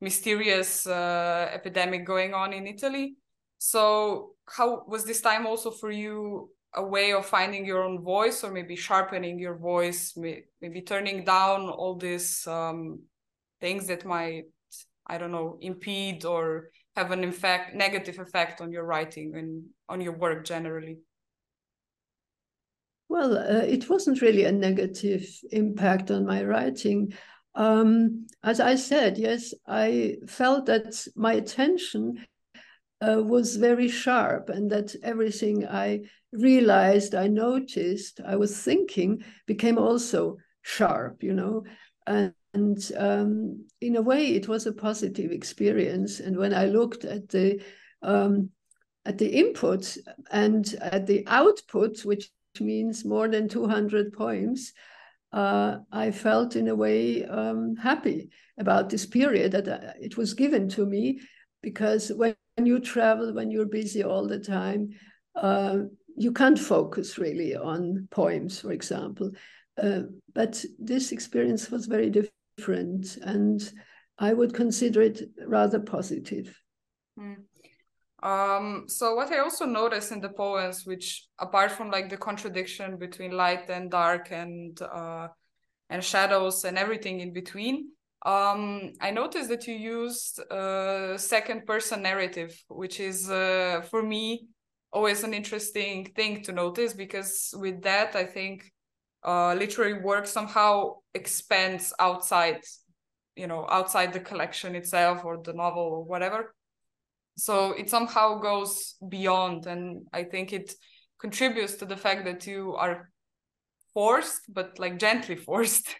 mysterious 0.00 0.86
uh, 0.86 1.48
epidemic 1.52 2.04
going 2.04 2.34
on 2.34 2.52
in 2.52 2.66
Italy. 2.66 3.16
So 3.58 4.34
how 4.48 4.84
was 4.86 5.04
this 5.04 5.20
time 5.20 5.46
also 5.46 5.70
for 5.70 5.90
you 5.90 6.50
a 6.74 6.84
way 6.84 7.12
of 7.12 7.24
finding 7.24 7.64
your 7.64 7.82
own 7.82 8.02
voice 8.02 8.44
or 8.44 8.52
maybe 8.52 8.76
sharpening 8.76 9.38
your 9.38 9.56
voice, 9.56 10.14
maybe 10.60 10.82
turning 10.82 11.24
down 11.24 11.68
all 11.70 11.96
these 11.96 12.46
um, 12.46 13.00
things 13.60 13.86
that 13.86 14.04
might, 14.04 14.44
I 15.06 15.16
don't 15.16 15.32
know, 15.32 15.56
impede 15.62 16.26
or 16.26 16.70
have 16.96 17.10
an 17.10 17.24
effect 17.24 17.74
negative 17.74 18.18
effect 18.18 18.60
on 18.60 18.72
your 18.72 18.84
writing 18.84 19.34
and 19.36 19.64
on 19.88 20.00
your 20.00 20.12
work 20.12 20.44
generally 20.44 20.98
well 23.08 23.36
uh, 23.36 23.64
it 23.64 23.88
wasn't 23.88 24.22
really 24.22 24.44
a 24.44 24.52
negative 24.52 25.26
impact 25.50 26.10
on 26.10 26.26
my 26.26 26.42
writing 26.42 27.12
um, 27.56 28.26
as 28.44 28.60
I 28.60 28.74
said, 28.74 29.16
yes, 29.16 29.54
I 29.66 30.18
felt 30.28 30.66
that 30.66 30.94
my 31.16 31.32
attention 31.32 32.22
uh, 33.00 33.22
was 33.22 33.56
very 33.56 33.88
sharp 33.88 34.50
and 34.50 34.70
that 34.70 34.94
everything 35.02 35.66
I 35.66 36.02
realized, 36.32 37.14
I 37.14 37.28
noticed, 37.28 38.20
I 38.24 38.36
was 38.36 38.62
thinking 38.62 39.24
became 39.46 39.78
also 39.78 40.36
sharp, 40.62 41.22
you 41.22 41.32
know. 41.32 41.64
And, 42.06 42.34
and 42.56 42.92
um, 42.96 43.66
in 43.82 43.96
a 43.96 44.02
way, 44.02 44.28
it 44.28 44.48
was 44.48 44.64
a 44.64 44.72
positive 44.72 45.30
experience. 45.30 46.20
And 46.20 46.38
when 46.38 46.54
I 46.54 46.64
looked 46.64 47.04
at 47.04 47.28
the 47.28 47.62
um, 48.02 48.48
at 49.04 49.18
the 49.18 49.28
input 49.28 49.96
and 50.30 50.74
at 50.80 51.06
the 51.06 51.22
output, 51.26 52.04
which 52.06 52.30
means 52.58 53.04
more 53.04 53.28
than 53.28 53.46
200 53.46 54.14
poems, 54.14 54.72
uh, 55.32 55.78
I 55.92 56.10
felt 56.12 56.56
in 56.56 56.68
a 56.68 56.74
way 56.74 57.26
um, 57.26 57.76
happy 57.76 58.30
about 58.58 58.88
this 58.88 59.04
period 59.04 59.52
that 59.52 59.68
uh, 59.68 59.92
it 60.00 60.16
was 60.16 60.32
given 60.32 60.66
to 60.70 60.86
me 60.86 61.20
because 61.62 62.10
when 62.10 62.36
you 62.64 62.80
travel, 62.80 63.34
when 63.34 63.50
you're 63.50 63.66
busy 63.66 64.02
all 64.02 64.26
the 64.26 64.40
time, 64.40 64.90
uh, 65.34 65.80
you 66.16 66.32
can't 66.32 66.58
focus 66.58 67.18
really 67.18 67.54
on 67.54 68.08
poems, 68.10 68.60
for 68.60 68.72
example. 68.72 69.30
Uh, 69.76 70.02
but 70.34 70.64
this 70.78 71.12
experience 71.12 71.70
was 71.70 71.86
very 71.86 72.08
different, 72.08 72.32
and 73.22 73.72
I 74.18 74.32
would 74.32 74.54
consider 74.54 75.02
it 75.02 75.22
rather 75.46 75.80
positive. 75.80 76.58
Mm. 77.18 77.36
Um, 78.22 78.84
so 78.88 79.14
what 79.14 79.30
I 79.30 79.38
also 79.38 79.66
noticed 79.66 80.10
in 80.10 80.20
the 80.20 80.30
poems, 80.30 80.86
which 80.86 81.26
apart 81.38 81.70
from 81.70 81.90
like 81.90 82.08
the 82.08 82.16
contradiction 82.16 82.96
between 82.96 83.32
light 83.32 83.68
and 83.68 83.90
dark 83.90 84.32
and 84.32 84.80
uh, 84.80 85.28
and 85.90 86.02
shadows 86.02 86.64
and 86.64 86.78
everything 86.78 87.20
in 87.20 87.32
between, 87.32 87.90
um, 88.24 88.92
I 89.00 89.10
noticed 89.10 89.50
that 89.50 89.66
you 89.68 89.74
used 89.74 90.40
a 90.50 90.54
uh, 91.14 91.18
second 91.18 91.66
person 91.66 92.02
narrative, 92.02 92.58
which 92.68 92.98
is 93.00 93.30
uh, 93.30 93.82
for 93.90 94.02
me 94.02 94.48
always 94.92 95.22
an 95.22 95.34
interesting 95.34 96.06
thing 96.16 96.42
to 96.42 96.52
notice 96.52 96.94
because 96.94 97.54
with 97.58 97.82
that 97.82 98.16
I 98.16 98.24
think 98.24 98.64
uh, 99.26 99.54
literary 99.54 100.00
work 100.00 100.26
somehow 100.26 100.94
expands 101.14 101.92
outside, 101.98 102.62
you 103.34 103.46
know, 103.46 103.66
outside 103.68 104.12
the 104.12 104.20
collection 104.20 104.74
itself 104.74 105.24
or 105.24 105.42
the 105.42 105.52
novel 105.52 105.82
or 105.82 106.04
whatever. 106.04 106.54
So 107.36 107.72
it 107.72 107.90
somehow 107.90 108.38
goes 108.38 108.94
beyond 109.08 109.66
and 109.66 110.06
i 110.12 110.24
think 110.24 110.52
it 110.52 110.74
contributes 111.20 111.74
to 111.74 111.84
the 111.84 111.96
fact 111.96 112.24
that 112.24 112.46
you 112.46 112.74
are 112.76 113.10
forced 113.92 114.42
but 114.48 114.78
like 114.78 114.98
gently 114.98 115.36
forced 115.48 115.94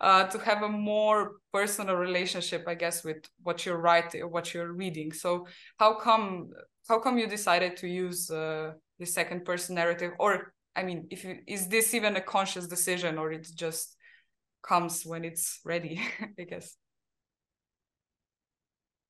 uh, 0.00 0.24
to 0.24 0.38
have 0.38 0.62
a 0.62 0.68
more 0.68 1.32
personal 1.52 1.96
relationship 1.96 2.64
i 2.66 2.74
guess 2.74 3.04
with 3.04 3.24
what 3.42 3.64
you're 3.64 3.80
writing 3.80 4.22
what 4.30 4.52
you're 4.54 4.72
reading. 4.72 5.12
So 5.12 5.46
how 5.78 5.94
come 5.94 6.50
how 6.88 6.98
come 6.98 7.18
you 7.18 7.28
decided 7.28 7.76
to 7.78 7.86
use 7.86 8.30
uh, 8.30 8.72
the 8.98 9.06
second 9.06 9.44
person 9.44 9.76
narrative? 9.76 10.12
Or 10.18 10.52
i 10.76 10.82
mean 10.82 11.06
if 11.10 11.24
you, 11.24 11.38
is 11.46 11.68
this 11.68 11.94
even 11.94 12.16
a 12.16 12.20
conscious 12.20 12.66
decision 12.66 13.18
or 13.18 13.32
it 13.32 13.46
just 13.54 13.96
comes 14.62 15.04
when 15.04 15.24
it's 15.24 15.60
ready 15.64 16.00
i 16.38 16.42
guess 16.42 16.76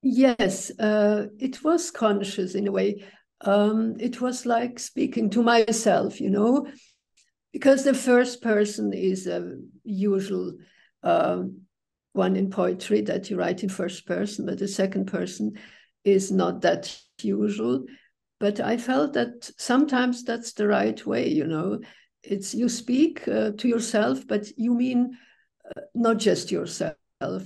Yes, 0.03 0.71
uh, 0.79 1.27
it 1.39 1.63
was 1.63 1.91
conscious 1.91 2.55
in 2.55 2.67
a 2.67 2.71
way. 2.71 3.03
Um, 3.41 3.97
it 3.99 4.19
was 4.19 4.45
like 4.45 4.79
speaking 4.79 5.29
to 5.31 5.43
myself, 5.43 6.19
you 6.19 6.29
know, 6.29 6.67
because 7.53 7.83
the 7.83 7.93
first 7.93 8.41
person 8.41 8.93
is 8.93 9.27
a 9.27 9.57
usual 9.83 10.53
uh, 11.03 11.43
one 12.13 12.35
in 12.35 12.49
poetry 12.49 13.01
that 13.01 13.29
you 13.29 13.37
write 13.37 13.63
in 13.63 13.69
first 13.69 14.07
person, 14.07 14.45
but 14.45 14.57
the 14.57 14.67
second 14.67 15.05
person 15.05 15.53
is 16.03 16.31
not 16.31 16.61
that 16.61 16.95
usual. 17.21 17.85
But 18.41 18.59
I 18.59 18.75
felt 18.77 19.13
that 19.13 19.51
sometimes 19.57 20.23
that's 20.23 20.53
the 20.53 20.67
right 20.67 21.05
way, 21.05 21.29
you 21.29 21.45
know. 21.45 21.79
It's 22.23 22.55
you 22.55 22.69
speak 22.69 23.27
uh, 23.27 23.51
to 23.59 23.67
yourself, 23.67 24.27
but 24.27 24.47
you 24.57 24.73
mean 24.73 25.17
uh, 25.63 25.81
not 25.93 26.17
just 26.17 26.51
yourself 26.51 26.95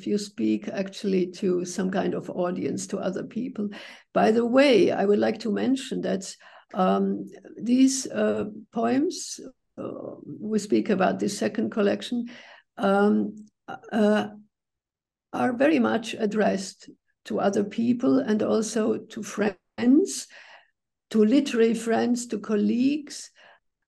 you 0.06 0.18
speak 0.18 0.70
actually 0.70 1.28
to 1.28 1.66
some 1.66 1.92
kind 1.92 2.14
of 2.14 2.30
audience, 2.30 2.88
to 2.88 2.98
other 2.98 3.24
people. 3.24 3.70
By 4.14 4.32
the 4.32 4.46
way, 4.46 4.92
I 4.92 5.04
would 5.04 5.20
like 5.20 5.40
to 5.40 5.52
mention 5.52 6.02
that 6.02 6.34
um, 6.74 7.28
these 7.62 8.08
uh, 8.08 8.46
poems, 8.72 9.40
uh, 9.78 10.16
we 10.40 10.60
speak 10.60 10.90
about 10.90 11.20
this 11.20 11.38
second 11.38 11.72
collection, 11.72 12.28
um, 12.78 13.36
uh, 13.92 14.28
are 15.34 15.54
very 15.54 15.80
much 15.80 16.16
addressed 16.18 16.90
to 17.26 17.42
other 17.42 17.66
people 17.66 18.20
and 18.20 18.42
also 18.44 18.98
to 18.98 19.24
friends, 19.24 20.28
to 21.12 21.24
literary 21.24 21.74
friends, 21.74 22.28
to 22.28 22.40
colleagues. 22.40 23.32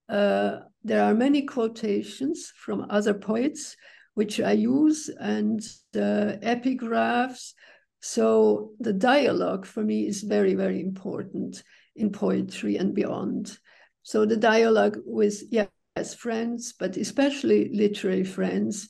Uh, 0.09 0.59
there 0.83 1.03
are 1.03 1.13
many 1.13 1.41
quotations 1.43 2.53
from 2.55 2.87
other 2.89 3.13
poets 3.13 3.75
which 4.13 4.39
I 4.39 4.53
use, 4.53 5.09
and 5.09 5.61
the 5.93 6.39
epigraphs. 6.41 7.53
So 7.99 8.71
the 8.79 8.93
dialogue 8.93 9.65
for 9.65 9.83
me 9.83 10.07
is 10.07 10.23
very, 10.23 10.55
very 10.55 10.81
important 10.81 11.61
in 11.95 12.11
poetry 12.11 12.77
and 12.77 12.95
beyond. 12.95 13.57
So 14.01 14.25
the 14.25 14.37
dialogue 14.37 14.97
with, 15.05 15.43
yes, 15.51 15.69
friends, 16.15 16.73
but 16.79 16.97
especially 16.97 17.69
literary 17.73 18.23
friends. 18.23 18.87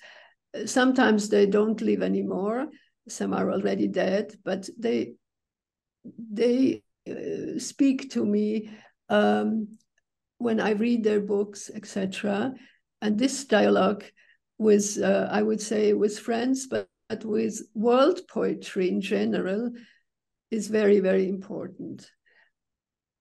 Sometimes 0.65 1.27
they 1.27 1.45
don't 1.45 1.81
live 1.81 2.01
anymore. 2.01 2.67
Some 3.09 3.33
are 3.33 3.51
already 3.51 3.87
dead, 3.87 4.33
but 4.45 4.69
they 4.79 5.15
they 6.31 6.75
uh, 6.75 6.86
speak 7.59 8.11
to 8.11 8.25
me 8.25 8.69
um, 9.09 9.77
when 10.37 10.59
I 10.59 10.71
read 10.71 11.03
their 11.03 11.21
books, 11.21 11.69
etc. 11.73 12.53
And 13.01 13.17
this 13.17 13.45
dialogue 13.45 14.03
with, 14.57 14.97
uh, 15.01 15.27
I 15.31 15.41
would 15.41 15.61
say, 15.61 15.93
with 15.93 16.19
friends, 16.19 16.67
but, 16.67 16.89
but 17.09 17.23
with 17.23 17.61
world 17.73 18.21
poetry 18.27 18.89
in 18.89 19.01
general 19.01 19.71
is 20.51 20.67
very, 20.67 20.99
very 20.99 21.27
important. 21.27 22.09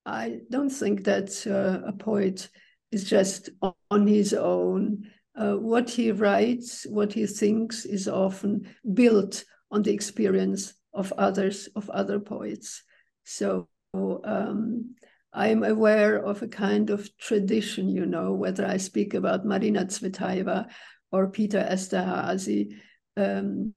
I 0.05 0.41
don't 0.51 0.71
think 0.71 1.05
that 1.05 1.47
uh, 1.47 1.87
a 1.87 1.93
poet 1.93 2.49
is 2.93 3.05
just 3.05 3.51
on 3.91 4.07
his 4.07 4.33
own. 4.33 5.11
Uh, 5.35 5.55
what 5.55 5.91
he 5.91 6.13
writes, 6.13 6.87
what 6.89 7.13
he 7.13 7.27
thinks 7.27 7.85
is 7.85 8.09
often 8.09 8.69
built 8.95 9.45
on 9.71 9.83
the 9.83 9.93
experience 9.93 10.75
of 10.95 11.13
others, 11.19 11.69
of 11.77 11.91
other 11.91 12.21
poets. 12.21 12.83
So 13.25 13.69
um, 13.95 14.95
I 15.33 15.49
am 15.49 15.65
aware 15.65 16.17
of 16.17 16.43
a 16.43 16.49
kind 16.49 16.91
of 16.91 17.09
tradition, 17.19 17.89
you 17.89 18.07
know, 18.07 18.33
whether 18.33 18.67
I 18.67 18.79
speak 18.79 19.15
about 19.15 19.45
Marina 19.45 19.85
Tsvetaeva 19.85 20.71
or 21.13 21.29
Peter 21.29 21.67
Esterhazy, 21.71 22.77
um, 23.17 23.75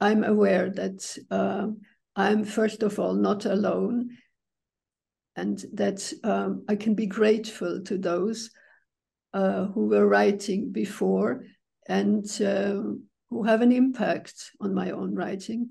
I'm 0.00 0.24
aware 0.24 0.70
that 0.70 1.16
uh, 1.30 1.68
I'm 2.14 2.44
first 2.44 2.82
of 2.82 2.98
all 2.98 3.14
not 3.14 3.46
alone, 3.46 4.16
and 5.36 5.64
that 5.72 6.12
um, 6.24 6.64
I 6.68 6.76
can 6.76 6.94
be 6.94 7.06
grateful 7.06 7.82
to 7.82 7.98
those 7.98 8.50
uh, 9.34 9.66
who 9.66 9.86
were 9.86 10.06
writing 10.06 10.72
before 10.72 11.44
and 11.88 12.24
uh, 12.42 12.82
who 13.30 13.42
have 13.44 13.60
an 13.62 13.72
impact 13.72 14.34
on 14.60 14.74
my 14.74 14.90
own 14.90 15.14
writing. 15.14 15.70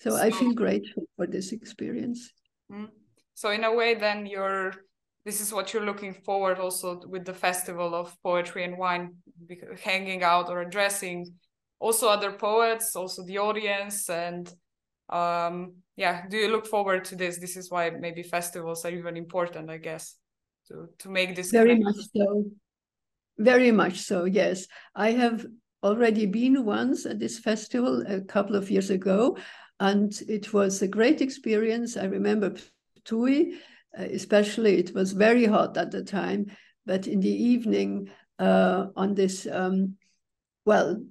So, 0.00 0.10
so 0.10 0.16
I 0.16 0.30
feel 0.30 0.52
grateful 0.52 1.04
for 1.16 1.26
this 1.26 1.52
experience. 1.52 2.32
Mm. 2.72 2.88
So 3.34 3.50
in 3.50 3.64
a 3.64 3.74
way, 3.74 3.94
then 3.94 4.26
you're 4.26 4.72
this 5.26 5.40
is 5.40 5.52
what 5.52 5.74
you're 5.74 5.84
looking 5.84 6.14
forward 6.14 6.60
also 6.60 7.00
with 7.08 7.24
the 7.24 7.34
festival 7.34 7.94
of 7.96 8.16
poetry 8.22 8.62
and 8.62 8.78
wine 8.78 9.16
hanging 9.82 10.22
out 10.22 10.48
or 10.48 10.60
addressing 10.60 11.26
also 11.80 12.08
other 12.08 12.32
poets 12.32 12.94
also 12.94 13.24
the 13.24 13.36
audience 13.36 14.08
and 14.08 14.54
um 15.10 15.74
yeah 15.96 16.26
do 16.30 16.36
you 16.36 16.48
look 16.48 16.66
forward 16.66 17.04
to 17.04 17.16
this 17.16 17.38
this 17.38 17.56
is 17.56 17.70
why 17.70 17.90
maybe 17.90 18.22
festivals 18.22 18.84
are 18.84 18.90
even 18.90 19.16
important 19.16 19.68
i 19.68 19.76
guess 19.76 20.14
to 20.68 20.88
to 20.98 21.08
make 21.08 21.34
this 21.34 21.50
very 21.50 21.76
connection. 21.76 21.84
much 21.84 22.06
so 22.14 22.44
very 23.38 23.70
much 23.72 23.98
so 23.98 24.24
yes 24.24 24.66
i 24.94 25.10
have 25.10 25.44
already 25.82 26.26
been 26.26 26.64
once 26.64 27.04
at 27.04 27.18
this 27.18 27.38
festival 27.38 28.02
a 28.08 28.20
couple 28.20 28.56
of 28.56 28.70
years 28.70 28.90
ago 28.90 29.36
and 29.80 30.20
it 30.28 30.52
was 30.52 30.82
a 30.82 30.88
great 30.88 31.20
experience. 31.20 31.96
I 31.96 32.04
remember 32.04 32.54
Ptuj 33.04 33.52
uh, 33.98 34.02
especially 34.02 34.76
it 34.76 34.94
was 34.94 35.12
very 35.12 35.46
hot 35.46 35.76
at 35.76 35.90
the 35.90 36.02
time 36.02 36.46
but 36.84 37.06
in 37.06 37.20
the 37.20 37.44
evening 37.44 38.10
uh, 38.38 38.86
on 38.94 39.14
this 39.14 39.46
um, 39.50 39.96
well 40.64 41.02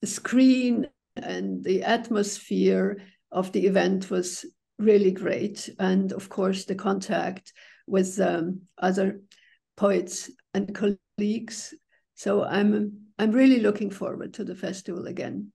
the 0.00 0.06
screen 0.06 0.86
and 1.16 1.64
the 1.64 1.82
atmosphere 1.82 2.98
of 3.32 3.52
the 3.52 3.66
event 3.66 4.10
was 4.10 4.44
really 4.78 5.10
great. 5.10 5.68
And 5.78 6.12
of 6.12 6.28
course 6.28 6.64
the 6.64 6.74
contact 6.74 7.52
with 7.86 8.20
um, 8.20 8.62
other 8.78 9.20
poets 9.76 10.30
and 10.52 10.74
colleagues. 10.74 11.74
So 12.14 12.44
i'm 12.44 13.00
I'm 13.18 13.30
really 13.30 13.60
looking 13.60 13.90
forward 13.90 14.34
to 14.34 14.44
the 14.44 14.56
festival 14.56 15.06
again. 15.06 15.52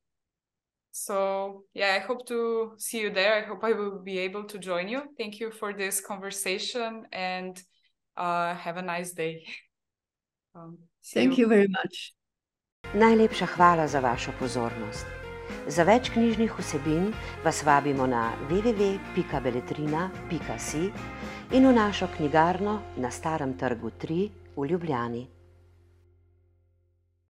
So, 1.05 1.63
yeah, 1.73 1.95
I 1.95 1.99
hope 1.99 2.25
to 2.27 2.73
see 2.77 2.99
you 2.99 3.09
there. 3.09 3.35
I 3.39 3.43
hope 3.47 3.63
I 3.63 3.71
will 3.71 3.99
be 4.03 4.19
able 4.19 4.43
to 4.51 4.59
join 4.59 4.89
you. 4.89 5.03
Thank 5.17 5.39
you 5.39 5.49
for 5.51 5.71
this 5.71 6.01
conversation 6.01 7.05
and 7.13 7.57
uh, 8.17 8.53
have 8.55 8.75
a 8.77 8.81
nice 8.81 9.13
day. 9.13 9.45
Um, 10.55 10.79
Thank 11.13 11.37
you. 11.37 11.43
you 11.43 11.47
very 11.47 11.67
much. 11.67 12.13
Najlepša 12.93 13.45
hvala 13.45 13.87
za 13.87 13.99
vašo 13.99 14.31
pozornost. 14.39 15.05
Za 15.67 15.83
več 15.83 16.09
knjižnih 16.09 16.53
vsebin 16.57 17.13
vas 17.45 17.63
vabimo 17.63 18.07
na 18.07 18.33
www.beletrina.si 18.49 20.91
in 21.53 21.67
v 21.69 21.73
našo 21.73 22.07
knjigarno 22.17 22.81
na 22.97 23.11
Starem 23.11 23.57
trgu 23.57 23.89
3 23.89 24.29
v 24.57 24.65
Ljubljani. 24.65 25.38